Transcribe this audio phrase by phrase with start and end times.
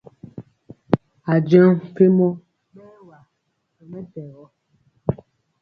[1.33, 2.27] Ajɔŋ mpiemɔ
[2.73, 3.17] bɛwa
[3.77, 4.43] ri mɛtɛgɔ.